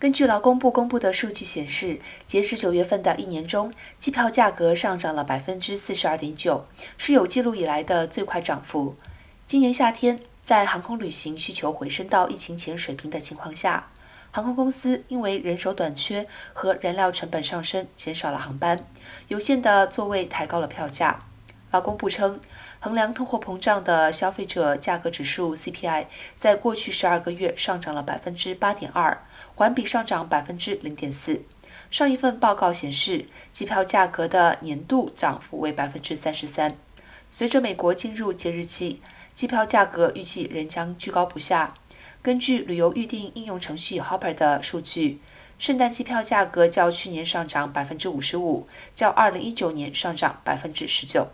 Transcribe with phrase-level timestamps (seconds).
[0.00, 6.64] 根据劳工部公布的数据显示，截至九月份的一年中，机票价格上涨了百分之四十二点九，
[6.96, 8.94] 是有记录以来的最快涨幅。
[9.48, 13.90] 今年夏天，在航空旅行需求回升到疫情前水平的情况下，
[14.30, 18.86] 航空公司因为人手短缺和燃料成本上升，减少了航班，
[19.26, 21.24] 有限的座位抬高了票价。
[21.70, 22.40] 劳工部称，
[22.80, 26.06] 衡量通货膨胀的消费者价格指数 CPI
[26.36, 29.22] 在过去十二个月上涨了百分之八点二，
[29.54, 31.42] 环比上涨百分之零点四。
[31.90, 36.76] 上一份报告显示，机票价格的年度涨幅为百分之三十三。
[37.30, 39.02] 随着美国进入节日季，
[39.34, 41.74] 机票价格预计仍将居高不下。
[42.22, 45.20] 根据旅游预订应用程序 Hopper 的数据，
[45.58, 51.28] 圣诞机票价格较去年上涨百分之五十五，较二零一九年上涨百分之十九。